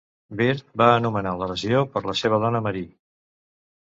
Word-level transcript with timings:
Byrd 0.37 0.63
va 0.81 0.87
anomenar 0.93 1.33
la 1.41 1.49
regió 1.51 1.83
per 1.93 2.03
la 2.07 2.17
seva 2.23 2.41
dona 2.47 2.63
Marie. 2.69 2.93